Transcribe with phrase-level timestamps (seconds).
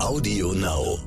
[0.00, 1.00] Audio Now.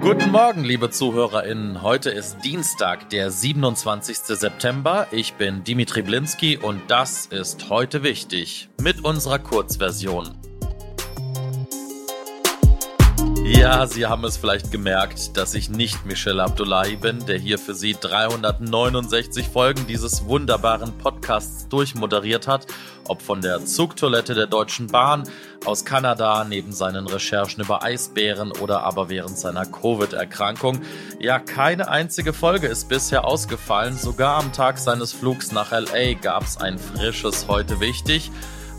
[0.00, 1.82] Guten Morgen, liebe ZuhörerInnen.
[1.82, 4.16] Heute ist Dienstag, der 27.
[4.16, 5.06] September.
[5.10, 10.34] Ich bin Dimitri Blinski und das ist heute wichtig mit unserer Kurzversion.
[13.56, 17.74] Ja, Sie haben es vielleicht gemerkt, dass ich nicht Michel Abdullahi bin, der hier für
[17.74, 22.66] Sie 369 Folgen dieses wunderbaren Podcasts durchmoderiert hat,
[23.08, 25.22] ob von der Zugtoilette der Deutschen Bahn,
[25.64, 30.82] aus Kanada, neben seinen Recherchen über Eisbären oder aber während seiner Covid-Erkrankung.
[31.18, 36.42] Ja, keine einzige Folge ist bisher ausgefallen, sogar am Tag seines Flugs nach LA gab
[36.42, 38.30] es ein frisches Heute wichtig.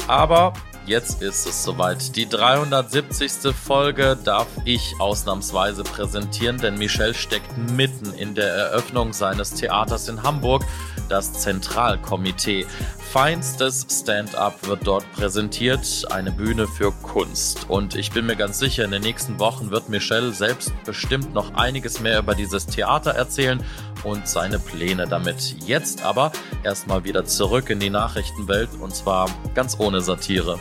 [0.07, 0.53] Aber
[0.87, 2.15] Jetzt ist es soweit.
[2.15, 3.53] Die 370.
[3.53, 10.23] Folge darf ich ausnahmsweise präsentieren, denn Michel steckt mitten in der Eröffnung seines Theaters in
[10.23, 10.63] Hamburg,
[11.09, 12.65] das Zentralkomitee.
[13.11, 17.69] Feinstes Stand-up wird dort präsentiert, eine Bühne für Kunst.
[17.69, 21.53] Und ich bin mir ganz sicher, in den nächsten Wochen wird Michel selbst bestimmt noch
[21.55, 23.61] einiges mehr über dieses Theater erzählen
[24.03, 25.55] und seine Pläne damit.
[25.65, 26.31] Jetzt aber
[26.63, 30.59] erstmal wieder zurück in die Nachrichtenwelt und zwar ganz ohne Satire.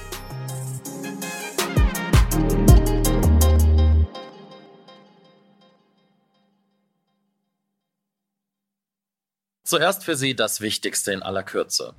[9.64, 11.94] Zuerst für Sie das Wichtigste in aller Kürze.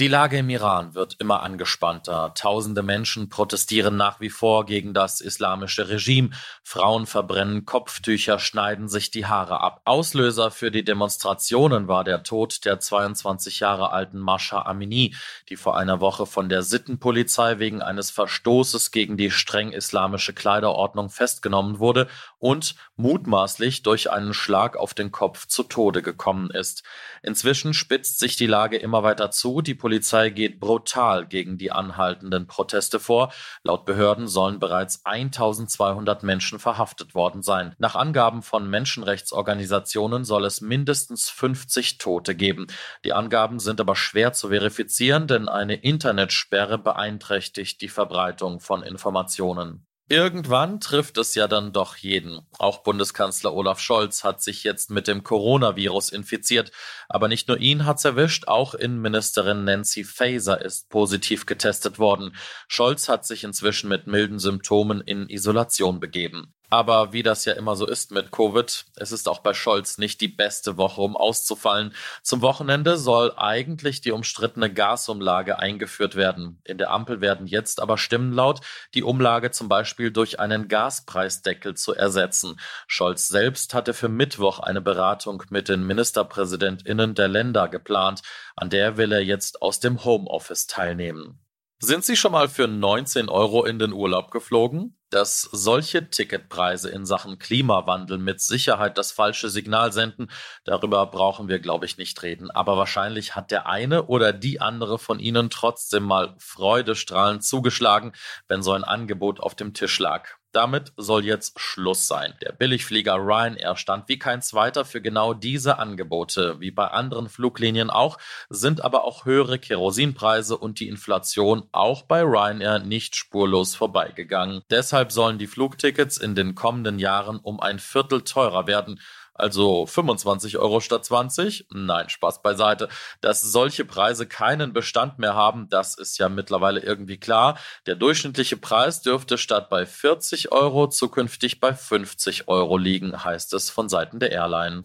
[0.00, 2.32] Die Lage im Iran wird immer angespannter.
[2.34, 6.30] Tausende Menschen protestieren nach wie vor gegen das islamische Regime.
[6.62, 9.82] Frauen verbrennen Kopftücher, schneiden sich die Haare ab.
[9.84, 15.14] Auslöser für die Demonstrationen war der Tod der 22 Jahre alten Mascha Amini,
[15.50, 21.10] die vor einer Woche von der Sittenpolizei wegen eines Verstoßes gegen die streng islamische Kleiderordnung
[21.10, 26.84] festgenommen wurde und mutmaßlich durch einen Schlag auf den Kopf zu Tode gekommen ist.
[27.22, 29.60] Inzwischen spitzt sich die Lage immer weiter zu.
[29.60, 33.32] Die Polizei geht brutal gegen die anhaltenden Proteste vor.
[33.64, 37.74] Laut Behörden sollen bereits 1200 Menschen verhaftet worden sein.
[37.78, 42.68] Nach Angaben von Menschenrechtsorganisationen soll es mindestens 50 Tote geben.
[43.04, 49.89] Die Angaben sind aber schwer zu verifizieren, denn eine Internetsperre beeinträchtigt die Verbreitung von Informationen.
[50.10, 52.40] Irgendwann trifft es ja dann doch jeden.
[52.58, 56.72] Auch Bundeskanzler Olaf Scholz hat sich jetzt mit dem Coronavirus infiziert.
[57.08, 62.34] Aber nicht nur ihn hat's erwischt, auch Innenministerin Nancy Faeser ist positiv getestet worden.
[62.66, 66.54] Scholz hat sich inzwischen mit milden Symptomen in Isolation begeben.
[66.72, 70.20] Aber wie das ja immer so ist mit Covid, es ist auch bei Scholz nicht
[70.20, 71.92] die beste Woche, um auszufallen.
[72.22, 76.60] Zum Wochenende soll eigentlich die umstrittene Gasumlage eingeführt werden.
[76.62, 78.60] In der Ampel werden jetzt aber Stimmen laut,
[78.94, 82.60] die Umlage zum Beispiel durch einen Gaspreisdeckel zu ersetzen.
[82.86, 88.22] Scholz selbst hatte für Mittwoch eine Beratung mit den Ministerpräsidentinnen der Länder geplant.
[88.54, 91.40] An der will er jetzt aus dem Homeoffice teilnehmen.
[91.82, 94.98] Sind Sie schon mal für 19 Euro in den Urlaub geflogen?
[95.08, 100.30] Dass solche Ticketpreise in Sachen Klimawandel mit Sicherheit das falsche Signal senden,
[100.64, 102.50] darüber brauchen wir, glaube ich, nicht reden.
[102.50, 108.12] Aber wahrscheinlich hat der eine oder die andere von Ihnen trotzdem mal freudestrahlend zugeschlagen,
[108.46, 110.39] wenn so ein Angebot auf dem Tisch lag.
[110.52, 112.34] Damit soll jetzt Schluss sein.
[112.42, 116.60] Der Billigflieger Ryanair stand wie kein zweiter für genau diese Angebote.
[116.60, 118.18] Wie bei anderen Fluglinien auch,
[118.48, 124.62] sind aber auch höhere Kerosinpreise und die Inflation auch bei Ryanair nicht spurlos vorbeigegangen.
[124.70, 129.00] Deshalb sollen die Flugtickets in den kommenden Jahren um ein Viertel teurer werden
[129.40, 131.66] also 25 Euro statt 20?
[131.72, 132.88] Nein, Spaß beiseite.
[133.20, 137.58] Dass solche Preise keinen Bestand mehr haben, das ist ja mittlerweile irgendwie klar.
[137.86, 143.70] Der durchschnittliche Preis dürfte statt bei 40 Euro zukünftig bei 50 Euro liegen, heißt es
[143.70, 144.84] von Seiten der Airline.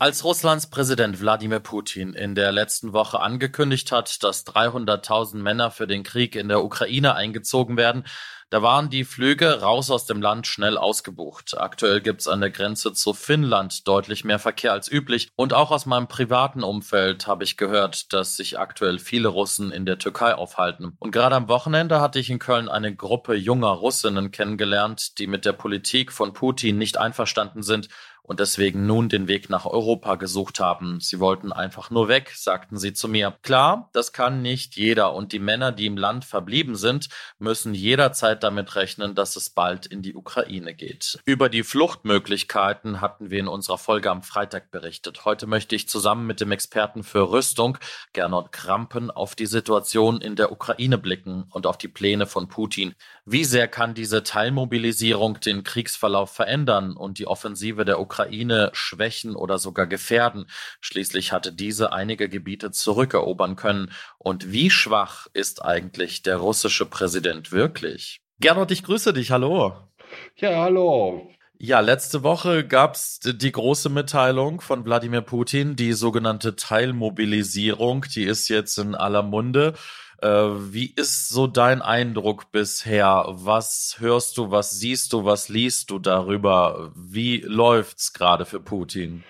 [0.00, 5.86] Als Russlands Präsident Wladimir Putin in der letzten Woche angekündigt hat, dass 300.000 Männer für
[5.86, 8.04] den Krieg in der Ukraine eingezogen werden,
[8.50, 11.56] da waren die Flüge raus aus dem Land schnell ausgebucht.
[11.56, 15.28] Aktuell gibt's an der Grenze zu Finnland deutlich mehr Verkehr als üblich.
[15.36, 19.86] Und auch aus meinem privaten Umfeld habe ich gehört, dass sich aktuell viele Russen in
[19.86, 20.96] der Türkei aufhalten.
[20.98, 25.44] Und gerade am Wochenende hatte ich in Köln eine Gruppe junger Russinnen kennengelernt, die mit
[25.44, 27.88] der Politik von Putin nicht einverstanden sind
[28.30, 31.00] und deswegen nun den Weg nach Europa gesucht haben.
[31.00, 33.36] Sie wollten einfach nur weg, sagten sie zu mir.
[33.42, 37.08] Klar, das kann nicht jeder und die Männer, die im Land verblieben sind,
[37.40, 41.18] müssen jederzeit damit rechnen, dass es bald in die Ukraine geht.
[41.24, 45.24] Über die Fluchtmöglichkeiten hatten wir in unserer Folge am Freitag berichtet.
[45.24, 47.78] Heute möchte ich zusammen mit dem Experten für Rüstung,
[48.12, 52.94] Gernot Krampen, auf die Situation in der Ukraine blicken und auf die Pläne von Putin.
[53.24, 59.34] Wie sehr kann diese Teilmobilisierung den Kriegsverlauf verändern und die Offensive der Ukraine Ukraine schwächen
[59.34, 60.46] oder sogar gefährden.
[60.80, 63.92] Schließlich hatte diese einige Gebiete zurückerobern können.
[64.18, 68.20] Und wie schwach ist eigentlich der russische Präsident wirklich?
[68.38, 69.30] Gernot, ich grüße dich.
[69.30, 69.74] Hallo.
[70.36, 71.30] Ja, hallo.
[71.58, 78.48] Ja, letzte Woche gab's die große Mitteilung von Wladimir Putin, die sogenannte Teilmobilisierung, die ist
[78.48, 79.74] jetzt in aller Munde.
[80.22, 83.24] Äh, wie ist so dein Eindruck bisher?
[83.28, 86.92] Was hörst du, was siehst du, was liest du darüber?
[86.94, 89.24] Wie läuft's gerade für Putin?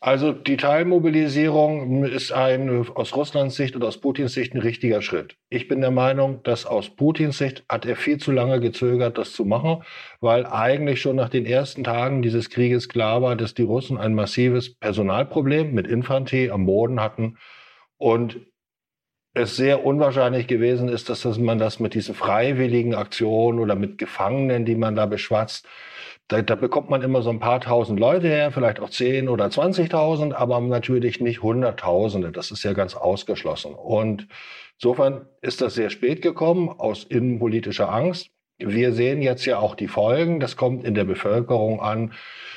[0.00, 5.36] Also die Teilmobilisierung ist ein aus Russlands Sicht und aus Putins Sicht ein richtiger Schritt.
[5.48, 9.32] Ich bin der Meinung, dass aus Putins Sicht hat er viel zu lange gezögert, das
[9.32, 9.82] zu machen,
[10.20, 14.14] weil eigentlich schon nach den ersten Tagen dieses Krieges klar war, dass die Russen ein
[14.14, 17.36] massives Personalproblem mit Infanterie am Boden hatten
[17.96, 18.40] und
[19.38, 24.64] es sehr unwahrscheinlich gewesen ist, dass man das mit diesen freiwilligen Aktionen oder mit Gefangenen,
[24.64, 25.66] die man da beschwatzt,
[26.28, 29.50] da, da bekommt man immer so ein paar tausend Leute her, vielleicht auch zehn oder
[29.50, 32.32] zwanzigtausend, aber natürlich nicht Hunderttausende.
[32.32, 33.72] Das ist ja ganz ausgeschlossen.
[33.72, 34.28] Und
[34.74, 38.28] insofern ist das sehr spät gekommen aus innenpolitischer Angst.
[38.58, 40.38] Wir sehen jetzt ja auch die Folgen.
[40.38, 42.12] Das kommt in der Bevölkerung an.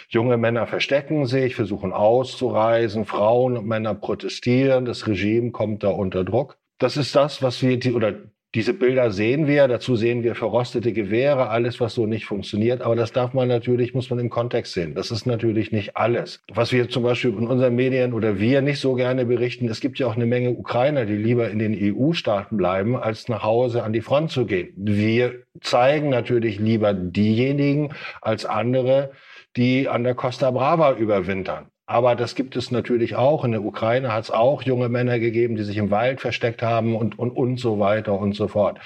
[0.10, 6.26] Junge Männer verstecken sich, versuchen auszureisen, Frauen und Männer protestieren, das Regime kommt da unter
[6.26, 6.58] Druck.
[6.82, 8.16] Das ist das, was wir, oder
[8.56, 12.82] diese Bilder sehen wir, dazu sehen wir verrostete Gewehre, alles, was so nicht funktioniert.
[12.82, 14.96] Aber das darf man natürlich, muss man im Kontext sehen.
[14.96, 16.42] Das ist natürlich nicht alles.
[16.52, 20.00] Was wir zum Beispiel in unseren Medien oder wir nicht so gerne berichten, es gibt
[20.00, 23.94] ja auch eine Menge Ukrainer, die lieber in den EU-Staaten bleiben, als nach Hause an
[23.94, 24.74] die Front zu gehen.
[24.76, 29.12] Wir zeigen natürlich lieber diejenigen als andere,
[29.56, 31.68] die an der Costa Brava überwintern.
[31.92, 33.44] Aber das gibt es natürlich auch.
[33.44, 36.96] In der Ukraine hat es auch junge Männer gegeben, die sich im Wald versteckt haben
[36.96, 38.80] und, und, und so weiter und so fort.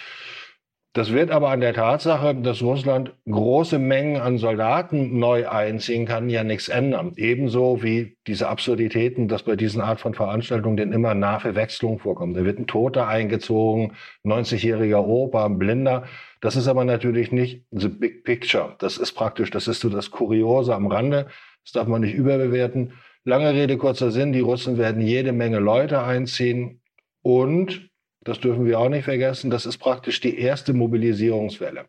[0.95, 6.29] Das wird aber an der Tatsache, dass Russland große Mengen an Soldaten neu einziehen kann,
[6.29, 7.11] ja nichts ändern.
[7.17, 12.37] Ebenso wie diese Absurditäten, dass bei diesen Art von Veranstaltungen denn immer Nahverwechslung vorkommt.
[12.37, 13.91] Da wird ein Toter eingezogen,
[14.23, 16.05] 90-jähriger Opa, ein Blinder.
[16.39, 18.77] Das ist aber natürlich nicht the big picture.
[18.79, 21.27] Das ist praktisch, das ist so das Kuriose am Rande.
[21.65, 22.93] Das darf man nicht überbewerten.
[23.25, 26.79] Lange Rede, kurzer Sinn, die Russen werden jede Menge Leute einziehen
[27.21, 27.89] und,
[28.25, 31.85] das dürfen wir auch nicht vergessen, das ist praktisch die erste Mobilisierungswelle.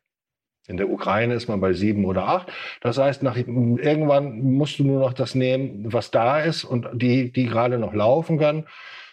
[0.68, 2.52] In der Ukraine ist man bei sieben oder acht.
[2.80, 7.32] Das heißt, nach, irgendwann musst du nur noch das nehmen, was da ist und die,
[7.32, 8.66] die gerade noch laufen kann.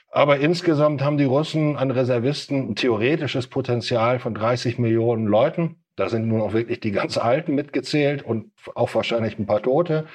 [0.10, 5.78] Aber insgesamt haben die Russen an Reservisten ein theoretisches Potenzial von 30 Millionen Leuten.
[5.96, 10.06] Da sind nun auch wirklich die ganz Alten mitgezählt und auch wahrscheinlich ein paar Tote.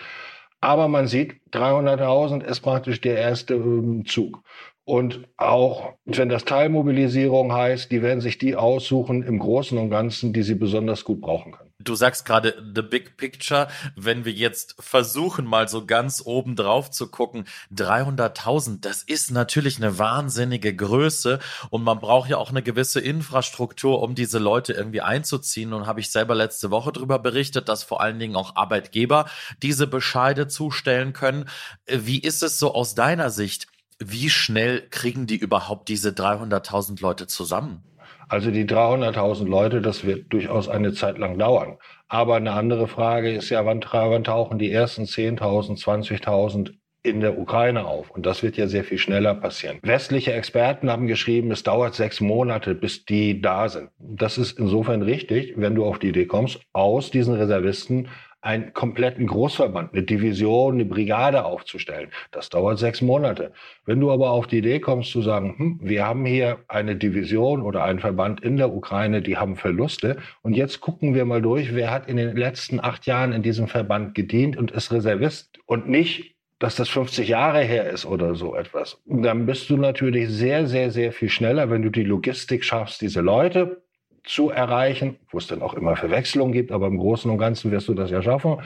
[0.60, 4.42] Aber man sieht, 300.000 ist praktisch der erste ähm, Zug.
[4.88, 10.32] Und auch wenn das Teilmobilisierung heißt, die werden sich die aussuchen im Großen und Ganzen,
[10.32, 11.68] die sie besonders gut brauchen können.
[11.78, 13.68] Du sagst gerade the big picture.
[13.96, 17.44] Wenn wir jetzt versuchen, mal so ganz oben drauf zu gucken,
[17.76, 21.38] 300.000, das ist natürlich eine wahnsinnige Größe
[21.68, 25.74] und man braucht ja auch eine gewisse Infrastruktur, um diese Leute irgendwie einzuziehen.
[25.74, 29.26] Und habe ich selber letzte Woche darüber berichtet, dass vor allen Dingen auch Arbeitgeber
[29.62, 31.44] diese Bescheide zustellen können.
[31.86, 33.68] Wie ist es so aus deiner Sicht?
[33.98, 37.82] Wie schnell kriegen die überhaupt diese 300.000 Leute zusammen?
[38.28, 41.78] Also die 300.000 Leute, das wird durchaus eine Zeit lang dauern.
[42.08, 47.86] Aber eine andere Frage ist ja, wann, tauchen die ersten 10.000, 20.000 in der Ukraine
[47.86, 48.10] auf.
[48.10, 49.78] Und das wird ja sehr viel schneller passieren.
[49.82, 53.90] Westliche Experten haben geschrieben, es dauert sechs Monate, bis die da sind.
[53.98, 58.08] Das ist insofern richtig, wenn du auf die Idee kommst, aus diesen Reservisten
[58.40, 62.10] einen kompletten Großverband, eine Division, eine Brigade aufzustellen.
[62.30, 63.52] Das dauert sechs Monate.
[63.84, 67.62] Wenn du aber auf die Idee kommst zu sagen, hm, wir haben hier eine Division
[67.62, 71.74] oder einen Verband in der Ukraine, die haben Verluste und jetzt gucken wir mal durch,
[71.74, 75.88] wer hat in den letzten acht Jahren in diesem Verband gedient und ist Reservist und
[75.88, 79.00] nicht dass das 50 Jahre her ist oder so etwas.
[79.06, 83.20] Dann bist du natürlich sehr, sehr, sehr viel schneller, wenn du die Logistik schaffst, diese
[83.20, 83.82] Leute
[84.28, 87.88] zu erreichen, wo es dann auch immer Verwechslungen gibt, aber im Großen und Ganzen wirst
[87.88, 88.58] du das ja schaffen.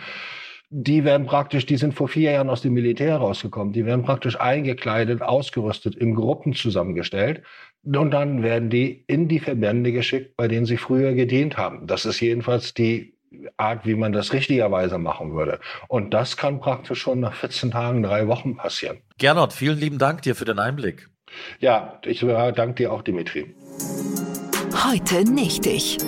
[0.74, 4.40] Die werden praktisch, die sind vor vier Jahren aus dem Militär rausgekommen, die werden praktisch
[4.40, 7.42] eingekleidet, ausgerüstet, in Gruppen zusammengestellt
[7.84, 11.86] und dann werden die in die Verbände geschickt, bei denen sie früher gedient haben.
[11.86, 13.14] Das ist jedenfalls die
[13.56, 15.60] Art, wie man das richtigerweise machen würde.
[15.88, 18.98] Und das kann praktisch schon nach 14 Tagen, drei Wochen passieren.
[19.18, 21.08] Gernot, vielen lieben Dank dir für den Einblick.
[21.60, 23.54] Ja, ich danke dir auch, Dimitri.
[24.74, 25.98] Heute nicht ich.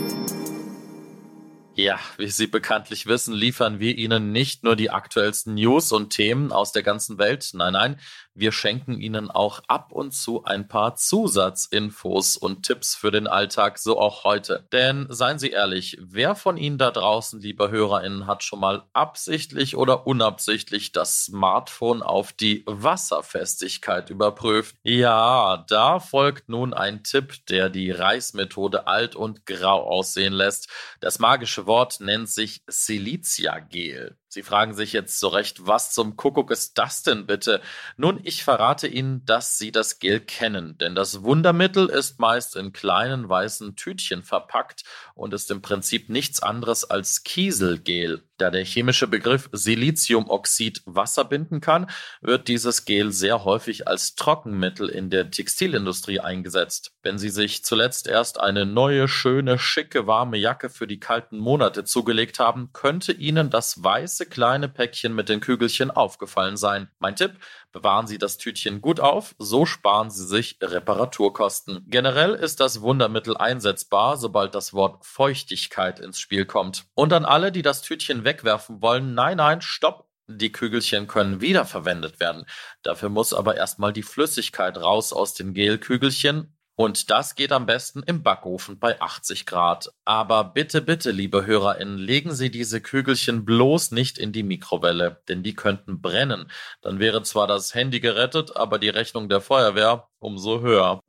[1.75, 6.53] Ja, wie Sie bekanntlich wissen, liefern wir Ihnen nicht nur die aktuellsten News und Themen
[6.53, 7.51] aus der ganzen Welt.
[7.53, 8.01] Nein, nein,
[8.37, 13.79] Wir schenken Ihnen auch ab und zu ein paar Zusatzinfos und Tipps für den Alltag,
[13.79, 14.67] so auch heute.
[14.73, 19.77] Denn seien Sie ehrlich, wer von Ihnen da draußen, liebe HörerInnen, hat schon mal absichtlich
[19.77, 24.75] oder unabsichtlich das Smartphone auf die Wasserfestigkeit überprüft?
[24.83, 30.69] Ja, da folgt nun ein Tipp, der die Reißmethode alt und grau aussehen lässt.
[30.99, 34.17] Das magische Wort nennt sich Silicia-Gel.
[34.35, 37.63] Sie fragen sich jetzt so recht, was zum Kuckuck ist das denn bitte?
[37.97, 42.73] Nun, ich verrate Ihnen, dass Sie das Gel kennen, denn das Wundermittel ist meist in
[42.73, 44.83] kleinen weißen Tütchen verpackt
[45.15, 48.25] und ist im Prinzip nichts anderes als Kieselgel.
[48.37, 51.89] Da der chemische Begriff Siliziumoxid Wasser binden kann,
[52.21, 56.93] wird dieses Gel sehr häufig als Trockenmittel in der Textilindustrie eingesetzt.
[57.05, 61.85] Wenn Sie sich zuletzt erst eine neue, schöne, schicke, warme Jacke für die kalten Monate
[61.85, 66.89] zugelegt haben, könnte Ihnen das weiße kleine Päckchen mit den Kügelchen aufgefallen sein.
[66.99, 67.39] Mein Tipp,
[67.75, 71.85] bewahren Sie das Tütchen gut auf, so sparen Sie sich Reparaturkosten.
[71.89, 76.87] Generell ist das Wundermittel einsetzbar, sobald das Wort Feuchtigkeit ins Spiel kommt.
[76.95, 82.21] Und an alle, die das Tütchen wegwerfen wollen, nein, nein, stopp, die Kügelchen können wiederverwendet
[82.21, 82.47] werden.
[82.83, 88.03] Dafür muss aber erstmal die Flüssigkeit raus aus den Gelkügelchen und das geht am besten
[88.03, 89.93] im Backofen bei 80 Grad.
[90.05, 95.43] Aber bitte, bitte, liebe HörerInnen, legen Sie diese Kügelchen bloß nicht in die Mikrowelle, denn
[95.43, 96.51] die könnten brennen.
[96.83, 101.01] Dann wäre zwar das Handy gerettet, aber die Rechnung der Feuerwehr umso höher.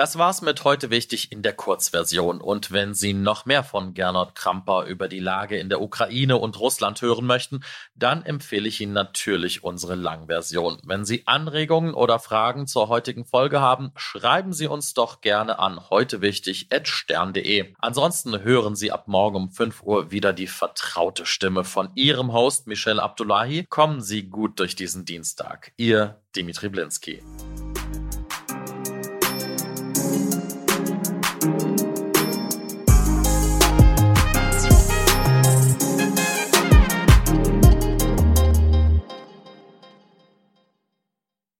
[0.00, 2.40] Das war's mit heute wichtig in der Kurzversion.
[2.40, 6.58] Und wenn Sie noch mehr von Gernot Kramper über die Lage in der Ukraine und
[6.58, 7.62] Russland hören möchten,
[7.94, 10.78] dann empfehle ich Ihnen natürlich unsere Langversion.
[10.86, 15.90] Wenn Sie Anregungen oder Fragen zur heutigen Folge haben, schreiben Sie uns doch gerne an
[15.90, 17.74] heute wichtig stern.de.
[17.78, 22.66] Ansonsten hören Sie ab morgen um 5 Uhr wieder die vertraute Stimme von Ihrem Host
[22.66, 23.66] Michel Abdullahi.
[23.68, 25.72] Kommen Sie gut durch diesen Dienstag.
[25.76, 27.22] Ihr Dimitri Blinski.